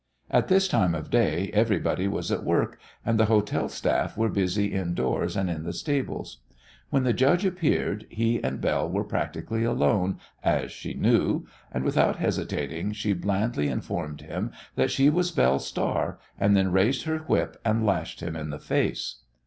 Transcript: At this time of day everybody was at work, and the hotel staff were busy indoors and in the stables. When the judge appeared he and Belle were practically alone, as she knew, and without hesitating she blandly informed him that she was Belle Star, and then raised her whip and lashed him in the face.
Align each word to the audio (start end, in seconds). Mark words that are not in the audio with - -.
At 0.31 0.47
this 0.47 0.67
time 0.67 0.95
of 0.95 1.11
day 1.11 1.51
everybody 1.53 2.07
was 2.07 2.31
at 2.31 2.43
work, 2.43 2.79
and 3.05 3.19
the 3.19 3.25
hotel 3.25 3.69
staff 3.69 4.17
were 4.17 4.29
busy 4.29 4.73
indoors 4.73 5.37
and 5.37 5.47
in 5.47 5.61
the 5.61 5.73
stables. 5.73 6.39
When 6.89 7.03
the 7.03 7.13
judge 7.13 7.45
appeared 7.45 8.07
he 8.09 8.43
and 8.43 8.59
Belle 8.59 8.89
were 8.89 9.03
practically 9.03 9.63
alone, 9.63 10.17
as 10.43 10.71
she 10.71 10.95
knew, 10.95 11.45
and 11.71 11.83
without 11.83 12.15
hesitating 12.15 12.93
she 12.93 13.13
blandly 13.13 13.67
informed 13.67 14.21
him 14.21 14.49
that 14.73 14.89
she 14.89 15.07
was 15.11 15.29
Belle 15.29 15.59
Star, 15.59 16.17
and 16.39 16.57
then 16.57 16.71
raised 16.71 17.03
her 17.03 17.19
whip 17.19 17.57
and 17.63 17.85
lashed 17.85 18.21
him 18.23 18.35
in 18.35 18.49
the 18.49 18.57
face. 18.57 19.17